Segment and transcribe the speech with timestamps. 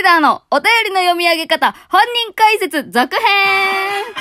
[0.00, 4.14] リーダーのお便りの読み上げ方、本人解説続編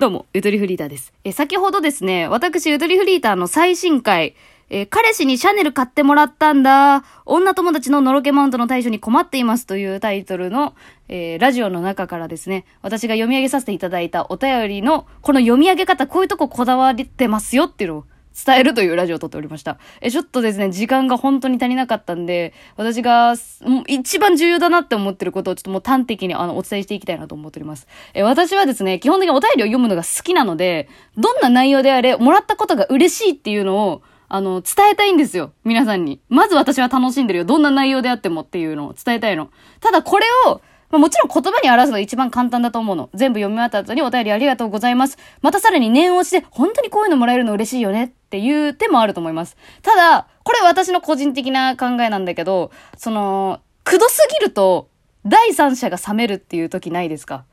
[0.00, 1.12] どうも、ゆとりフリーターです。
[1.22, 4.34] え、先ほどですね、私、ゆとりフリーターの最新回、
[4.68, 7.04] え彼氏にシャネル買ってもらったんだ。
[7.24, 10.74] 女友達ののろけマウントの対処に困っていますというタイトルの、
[11.06, 18.04] えーラジオの中からですね、私が読み上げさせていただいたお便りの、この読み上げ方、こういうとここだわってますよっていうのを
[18.44, 19.78] 伝えるというラジオを撮っておりました。
[20.02, 27.86] え、ちょっとですね、時間が本当に足りなかったんで、私が、もう一番重要だなって思ってることをちょっともう端的にあの、お伝えしていきたいなと思っております。
[28.12, 35.52] え、私はですね、基本的にお便りを読むのが好きなので、どんな内容であれ、もらったことが嬉しいっていうのを、あの、伝えたいんですよ。
[35.64, 36.20] 皆さんに。
[36.28, 37.44] まず私は楽しんでるよ。
[37.44, 39.50] どんな内容であってもっていうのを伝えたいの。
[39.80, 43.10] ただこれを、まあ、もちろん言葉に表すのが一番簡単だと思うの。
[43.14, 45.18] 全部読み終わった後にお便りありがとうございます。
[45.42, 49.56] またさらに念押しで、本当にこういうのもらえるの嬉しいよねっていう手もあると思います。
[49.82, 54.88] ただ、これ私の個人的な考えなんだけど、その、くどすぎると、
[55.24, 57.44] 第三者が冷めるっていう時ないですか？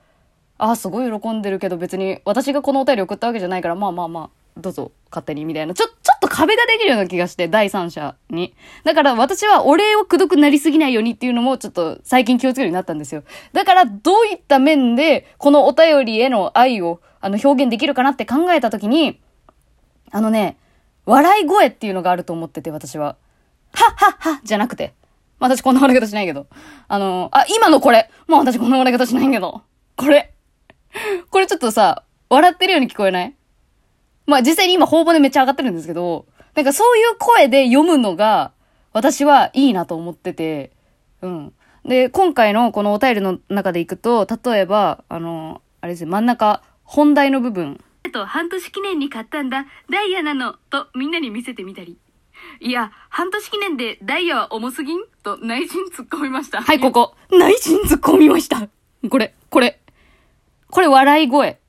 [0.59, 5.73] あーすごい喜んでるけど別に私がこのお便り送ったわけじゃないから、まあまあまあ、どうぞ勝手にみたいな。
[5.73, 5.95] ちょっと
[6.35, 8.55] 壁ができるような気がして、第三者に。
[8.83, 13.23] だから私はお礼をくどくなりすぎないようにっていうのもちょっと最近気をつけるようになったんですよ。
[13.53, 19.21] だからどういった面でこのお便りへの愛をあの表現できるかなって考えた時に、
[20.09, 20.57] あのね、
[21.05, 23.15] 笑い声っていうのがあると思ってて私は。
[23.73, 24.93] はっはっはじゃなくて。
[25.39, 26.47] まあ私こんな笑い方しないけど。
[26.87, 28.09] あの、あ、今のこれ。
[28.27, 29.61] もう私こんな笑い方しないけど。
[29.95, 30.33] これ。
[31.29, 33.35] これちょっとさ、笑ってるように聞こえない？
[34.25, 38.51] まあ実際に今頬骨めっちゃ上がってるんですけど、なんかそういう声で読むのが、
[38.91, 40.71] 私はいいなと思ってて、
[41.21, 41.53] うん。
[41.83, 47.83] で、今回のこのお便りの中でいくと、例えば、あの、あれですね、真ん中、本題の部分。
[48.05, 51.97] えっと、半年記念に買ったんだ、ダイヤなの、とみんなに見せてみたり。
[52.59, 54.99] いや、半年記念でダイヤは重すぎん？
[55.23, 56.61] と内心突っ込みました。
[56.61, 57.15] はい、ここ。
[57.31, 58.67] 内心突っ込みました。
[59.09, 59.79] これ、これ。
[60.69, 61.59] これ笑い声。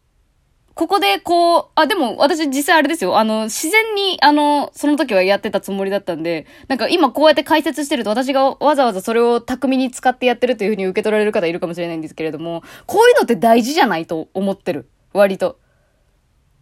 [0.75, 3.17] ここでこう、あ、でも私実際あれですよ。
[3.17, 14.89] あの、自然に、あの、その時はやってたつもりだったんで、なんか今こうやって解説してると私がわざわざそれを巧みに使ってやってるというふうに受け取られる方いるかもしれないんですけれども、こういうのって大事じゃないと思ってる。
[15.13, 15.61] 割と。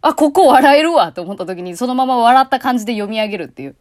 [0.01, 3.75] あ、ここ笑えるわと思った時にそのまま笑った感じで読み上げるっていう。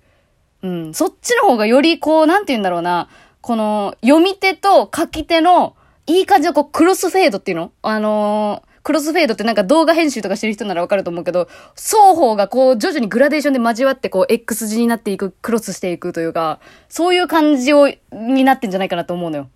[0.63, 0.95] うん。
[0.95, 3.11] そっちの方がよりこう、なんて言うんだろうな、
[3.43, 5.77] この、読み手と書き手の、
[6.07, 7.73] いい感じのこう、クロスフェードっていうの？
[7.83, 19.49] あのークロスフェードってなんか動画編集とかしてる人ならわかると思うけど、双方がこう徐々にグラデーションで交わってこう X 字になっていく、クロスしていくというか、そういう感じを、になってんじゃないかなと思うのよ。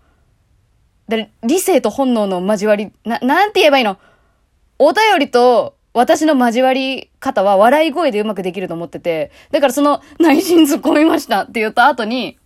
[1.09, 3.99] で、理性と本能の交わり、な、なんて言えばいいの？
[4.79, 12.39] お便りと私の交わり方は笑い声でうまくできると思ってて、だからその内心突っ込みましたって言った後に、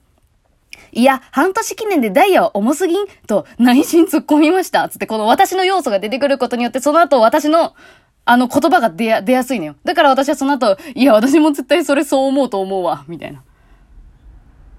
[0.92, 4.88] いや、半年記念でダイヤは重すぎんと内心突っ込みました。
[4.88, 7.74] つって、この私の要素が出てくることによって、その後私の、
[8.24, 9.76] あの言葉が出や、出やすいのよ。
[9.84, 13.40] だから私はその後、いや、私も絶対それそう思うと思うわ、みたいな。
[13.40, 13.42] っ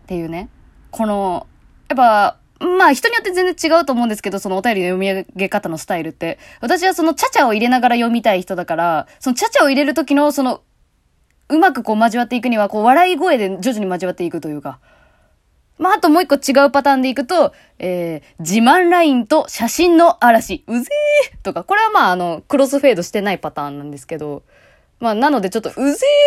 [0.07, 0.49] ていうね。
[0.91, 1.47] この、
[1.89, 6.37] やっぱ、まあ人によって全然違うと思うんですけど、そのお便りの読み上げ方のスタイルって。
[6.59, 10.61] 私はそのチャチャを入れながら読みたい人だから、そのチャチャを入れる時のその、
[11.49, 14.79] うまくこう交わっていくには、こう笑い声で徐々に交わっていくというか。
[15.77, 24.43] まあ、あともう一個違うパターンでいくと、えー、自慢ラインと写真の嵐、うぜーとか、これはまあ、あの、クロスフェードしてないパターンなんですけど、
[24.99, 25.81] まあ、なのでちょっと、うぜ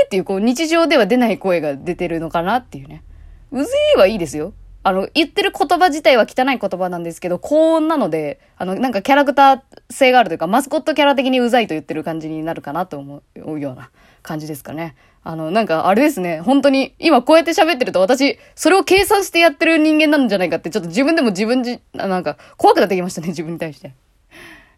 [0.04, 3.04] ーっていう、こう、日常では出ない声が出てるのかなっていうね。
[3.52, 4.52] うぜーはいいですよ。
[4.86, 13.90] あの、言ってる言葉自体は汚い言葉なんですけど、高音なので、あの、なんかキャラクター性があるというか、マスコットキャラ的にうざいと言ってる感じになるかなと思うような
[14.24, 14.96] 感じですかね。
[15.22, 16.40] あの、なんか、あれですね。
[16.40, 23.94] 本当に、今こうやって喋ってると私、それを計算してやってる人間なんじゃないかって、ちょっと自分でも自分じ、あなんか、怖くなってきましたね、自分に対して。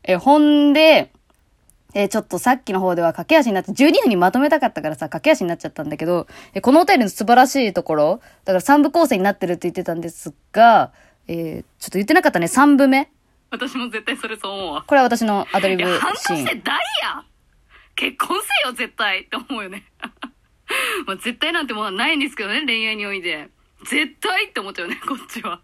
[0.05, 1.11] え、ほんで、
[1.95, 10.93] えちょっとさっきの方では駆け足になって、12分にまとめたかったからさ、駆け足になっちゃったんだけど、えこのお便りの素晴らしいところ、だから3部構成になってるって言ってたんですが、
[11.27, 13.11] えー、ちょっと言ってなかったね、3部目。
[13.51, 14.83] 私も絶対それそう思うわ。
[14.83, 16.45] これは私のアドリブいや、半シーン。
[16.45, 17.25] 年でダイヤ
[17.97, 19.85] 結婚せよ、絶対って思うよね。
[21.07, 23.49] まあ、絶対なんてものはないんですけどね、恋愛において。
[23.85, 25.61] 絶対って思っちゃうね、こっちは。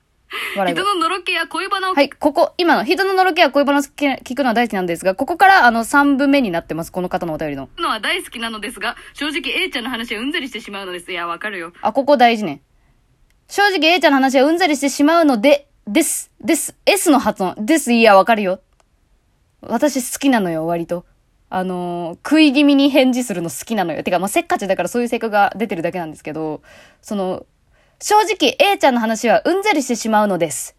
[0.55, 7.69] 人ののろけや恋バナを、はい、ここ、今の人ののろけや恋話聞くのは大好きなんですが、ここからあの3部目になってます、この方のお便りの。
[7.79, 11.13] のは大好きなのですが、正直 A ちゃんの話はうんざりしてしまうのです。
[11.13, 11.73] いや、わかるよ。
[11.83, 12.63] あ、ここ大事ね。
[13.49, 18.61] 正直 A ちゃんの話はうんざりしてしまうので、です、です、S の発音、です、いや、わかるよ。
[19.61, 21.05] 私好きなのよ、割と。
[21.55, 24.03] あの食い気味に返事するの好きなのよ。
[24.03, 26.63] てか、まあ、せっかちだからそういう性格が出てるだけなんですけど、
[27.03, 27.45] その、
[28.01, 30.75] 正直 A ちゃんの話はうんざりしてしまうのです。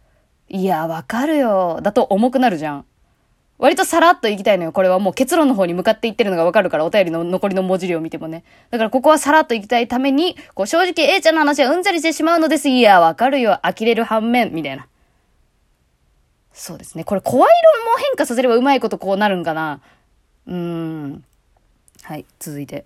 [0.49, 1.79] いや、わかるよ。
[1.83, 2.85] だと重くなるじゃん。
[3.59, 4.71] 割とさらっといきたいのよ。
[4.71, 8.43] これはもう結論の方に向かっていってるのがわかるから、お便りの残りの文字量を見てもね。
[8.71, 12.67] だからここはさらっといきたいために、こう正直 A ちゃんの話はうんざりしてしまうのです。
[12.67, 13.59] いや、わかるよ。
[13.61, 14.87] 呆れる反面、みたいな。
[16.51, 17.03] そうですね。
[17.03, 17.47] これ声色も
[17.99, 19.81] 変化させればうまいことこうなるんかな。
[20.47, 21.23] うーん。
[22.03, 22.85] はい、続いて。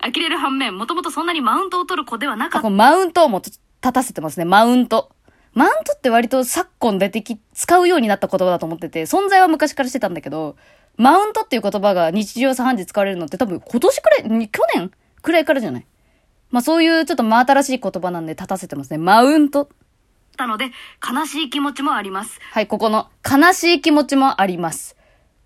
[0.00, 4.44] 呆れる反面、もともとそんなにマウントを取る子ではなかあ、っこのマウントをも立たせてますね。
[4.44, 5.10] マウント。
[5.54, 10.56] マウントって割と昨今出てき、使うようになった言葉だと思ってて、存在は昔からしてたんだけど、
[10.96, 14.90] マウントっていう言葉が日常茶飯事使われるのって多分今年くらい、に去年
[15.22, 15.86] くらいからじゃない？
[16.50, 18.98] まあそういうちょっと真新しい言葉なんで立たせてますね。
[18.98, 19.68] マウント。
[20.36, 20.70] たので、
[21.02, 22.38] 悲しい気持ちもあります。
[22.52, 24.95] はい、ここの悲しい気持ちもあります。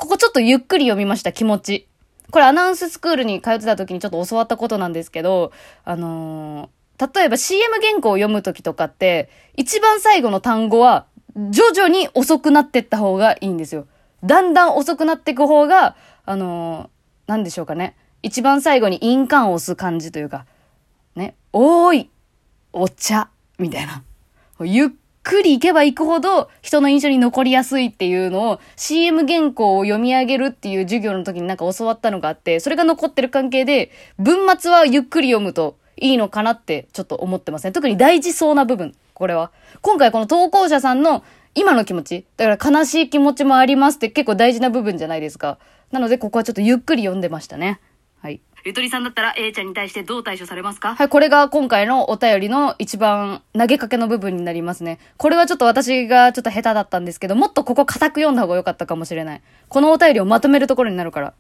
[0.00, 1.86] ここちょっとゆっくり読みました、気持ち。
[2.30, 5.52] これアナウンススクールに通ってた時にちょっと教わったことなんですけど、
[5.84, 6.68] あのー
[7.14, 11.06] 例えば CM 原稿を読む時とかって、一番最後の単語は
[11.50, 13.86] 徐々に遅くなってった方がいいんですよ。
[14.22, 17.96] だんだん遅くなっていく方が、あのーなんでしょうかね。
[18.22, 20.46] 一番最後に印鑑を押す感じというか、
[21.14, 22.10] ね、おーい、
[22.72, 24.02] お茶、みたいな。
[24.60, 24.88] ゆっ
[25.22, 37.72] くり行けば行くほど人の印象に残りやすいっていうのを CM 原稿を読み上げるっていう授業の時になんか教わったのがあって、それが残ってる関係で、文末はゆっくり読むといいのかなってちょっと思ってますね。
[37.72, 39.52] 特に大事そうな部分、これは。
[39.82, 41.22] 今回この投稿者さんの
[41.54, 45.58] 今の気持ち、だから悲しい気持ちもありますって結構大事な部分じゃないですか。
[45.90, 47.80] なのでここはちょっとゆっくり読んでましたね。
[48.22, 48.40] はい。
[48.64, 50.94] ゆとりさんだったら A ちゃんに対してどう対処されますか？
[50.94, 54.98] はい、これが今回のお便りの一番投げかけの部分になりますね。
[55.16, 59.42] これはちょっと私がちょっと下手だったんですけど、もっとここ固く読んだ方が良かったかもしれない。
[59.68, 61.34] このお便りをまとめるところになるから。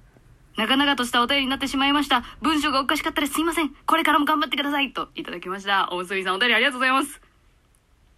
[0.56, 2.24] 長々としたお便りになってしまいました。
[2.42, 3.70] 文章がおかしかったらすいません。
[3.86, 4.92] これからも頑張ってください。
[4.92, 5.88] といただきました。
[5.92, 7.20] おむすびさんお便りありがとうございます。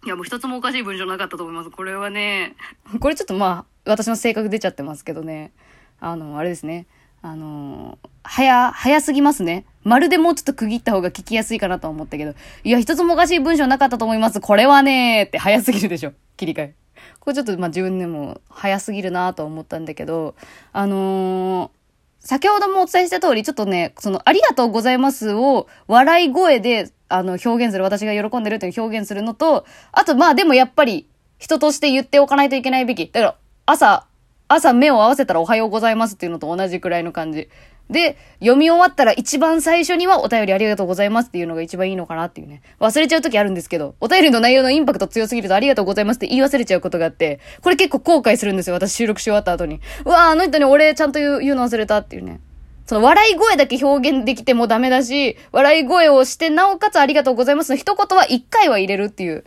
[0.05, 1.69] いや、もう一つもおかしい文章なかったと思います。
[1.69, 2.55] これはね、
[2.99, 5.51] これちょっとまあ、私の性格出ちゃってますけどね。
[5.99, 6.87] あの、あれですね。
[7.23, 9.65] あの、早、早すぎますね。
[9.83, 12.35] まるでもうちょっと区切った方が聞きやすいかなと思ったけど。
[12.65, 14.41] いや、一つもおかしい文章なかったと思います。
[14.41, 16.11] これはねーって早すぎるでしょ。
[16.35, 16.75] 切り替え。
[17.21, 20.35] これちょっとまあ自分でも早すぎるなと思ったんだけど、
[20.73, 21.83] あのー
[22.25, 31.05] 先ほどもお伝えした通り、ちょっとね、その、ありがとうございますを、笑い声で、あの、表現する、私が喜んでるっていう表現するのと、あと、まあでもやっぱり、
[31.37, 33.09] 人として言っておかないといけないべき。
[33.11, 33.35] だから、
[33.65, 34.07] 朝、
[34.53, 37.49] 朝目を合わせたらおはようございますっていうのと同じくらいの感じ。
[37.89, 42.61] で、読み終わったら一番最初にはお便りありがとうございますっていうのが一番いいのかなっていうね。
[42.79, 48.75] 忘れちゃう時あるんですけど、お便りの内容のインパクト強すぎるとありがとうございますって言い忘れちゃうことがあって、これ結構後悔するんですよ。
[48.75, 49.81] 私収録し終わった後に。
[50.05, 52.39] うわーあの人に俺ちゃんと言う言うの忘れたっていうね。
[52.85, 59.45] その笑い声だけ表現できてもダメだし、笑い声をして、なおかつありがとうございますの一言は一回は入れるっていう。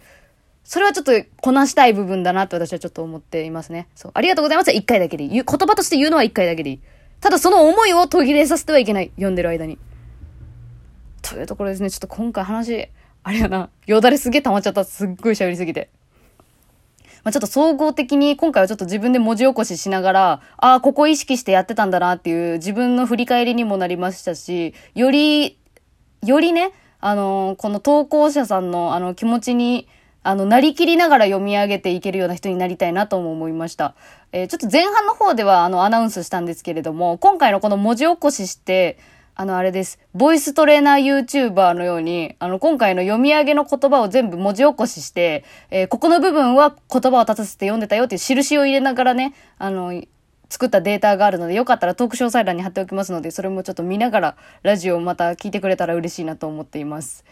[0.67, 3.87] それはちょっとこなしたい部分だなって私はちょっと思っていますね。
[3.95, 4.13] そう。
[4.15, 5.31] ありがとうございますは一回だけでいい。
[5.31, 6.81] 言葉として言うのは一回だけでいい。
[7.21, 9.11] ただその思いを途切れさせてはいけない。
[9.11, 9.79] 読んでる間に。
[11.23, 11.91] というところですね。
[11.91, 12.89] ちょっと今回話、
[13.23, 13.71] あれやな。
[13.87, 14.83] よだれすげえ溜まっちゃった。
[14.83, 15.89] すっごい喋りすぎて。
[17.23, 25.59] まあ、ちょっと総合的に今回はちょっと自分で文字起こししながら、ああ、ここ意識してやってたんだなっていう自分の振り返りにもなりましたし、より、
[26.25, 29.89] よりね、あのーこの投稿者さんのあの気持ちに、
[30.27, 33.95] あの、なりきりながら読み上げていけるような人になりたいなとも思いました。
[34.33, 38.99] えーちょっと前半の方ではあのアナウンスしたんですけれども、今回のこの文字起こしして、
[39.37, 40.01] あの、あれです。
[40.15, 50.03] ボイストレーナー YouTuber のように、あの、今回の読み上げの言葉を全部文字起こしして、えーここの部分は言葉を立たせて読んでたよっていう印を入れながらね、あの、
[50.49, 57.25] 作ったデータがあるので、よかったらトーク詳細欄に貼っておきますので、それもちょっと見ながら、ラジオをまた聞いてくれたら嬉しいなと思っています。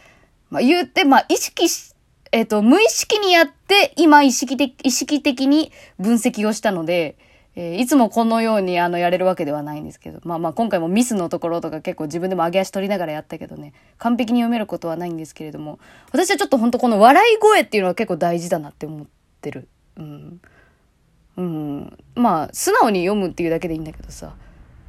[0.51, 1.94] まあ、言って、まあ、意識し、
[2.35, 7.17] えっ、と、無意識にやって、今意識的、意識的に分析をしたので、
[7.55, 15.79] えーいつもこのようにあのやれるわけではないんですけど、まあまあ今回もミスのところとか結構自分でも上げ足取りながらやったけどね、完璧に読めることはないんですけれども、
[16.11, 19.07] 私はちょっと本当この笑い声っていうのは結構大事だなって思っ
[19.41, 19.69] てる。
[19.97, 20.41] うん。
[21.37, 21.99] うん。
[22.17, 24.35] まあ、素直に読むっていうだけでいいんだけどさ、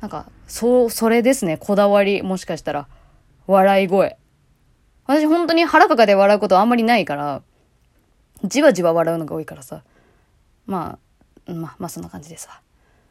[0.01, 2.87] なんか、そう、それですね、こだわり、もしかしたら。
[3.45, 4.17] 笑い声。
[5.07, 7.41] 私本当に腹抱えて笑うことあんまりないから、
[8.43, 9.83] じわじわ笑うのが多いからさ。
[10.65, 10.97] ま
[11.47, 12.59] あ、まあ、まあそんな感じですわ。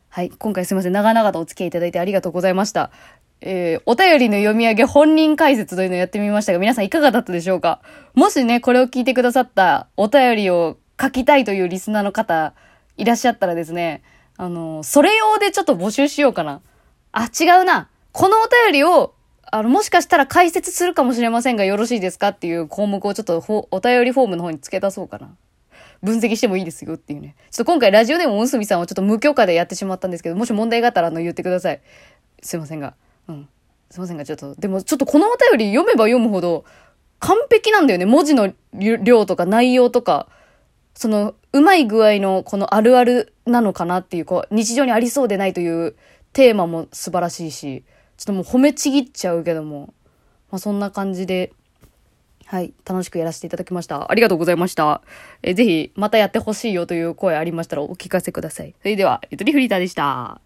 [0.09, 0.31] はい。
[0.31, 0.93] 今回すいません。
[0.93, 2.91] 長々とお付き合いいただいてありがとうございました。
[3.41, 7.81] えー、お便りの読み上げ本人解説というのをやってみましたが、皆さんいかがだったでしょうか？
[8.15, 12.55] もしね、これを聞いてくださったお便りを書きたいというリスナーの方
[12.97, 14.03] いらっしゃったらですね、
[14.37, 16.61] あの、それ用でちょっと募集しようかな。
[17.13, 17.89] あ、違うな。
[18.13, 19.14] このお便りを、
[19.55, 23.39] あの、もしかしたら解説するかもしれませんがよろしいですかっていう項目をちょっと
[23.71, 25.37] お便りフォームの方に付け出そうかな。
[26.03, 27.37] 分析してもいいですよっていうね。
[27.53, 31.81] ちょっと今回ラジオでもおすみさんをちょっと無許可でやってしまったんですけど、もし問題があったらあの言ってください。
[32.43, 32.95] すいませんが。
[33.29, 33.49] うん。
[33.91, 36.65] すいませんが、ちょっと、でもちょっとこのお便り読めば読むほど
[37.21, 38.07] 完璧なんだよね。
[38.07, 40.27] 文字の量とか内容とか。
[40.97, 45.95] その、うまい具合のこのあるあるなのかなっていう、こう、日常にありそうでないという
[46.33, 47.85] テーマも素晴らしいし、
[48.17, 49.93] ちょっともう褒めちぎっちゃうけども、
[50.51, 51.53] まあそんな感じで、
[52.47, 54.11] はい、楽しくやらせていただきました。
[54.11, 55.03] ありがとうございました。
[55.43, 58.75] えー、ぜひ、またやってほしいよという声ありましたらお聞かせください。
[58.81, 60.41] それでは、ゆとりフリーターでした。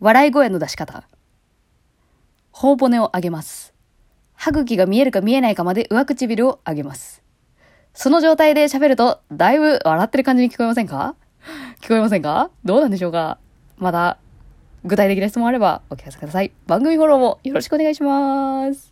[0.00, 1.04] 笑い声の出し方。
[2.50, 3.72] 頬骨を上げます。
[4.34, 7.21] 歯茎が見えるか見えないかまで上唇を上げます。
[7.94, 11.14] その状態で喋ると、だいぶ笑ってる感じに聞こえませんか？
[11.80, 12.50] 聞こえませんか？
[12.64, 13.38] どうなんでしょうか？
[13.76, 14.18] まだ、
[14.84, 16.52] 具体的な質問あればお聞かせください。
[16.66, 18.91] 番組フォローもよろしくお願いします。